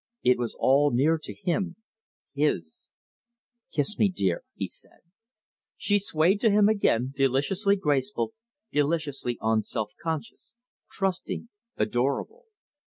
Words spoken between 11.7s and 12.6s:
adorable.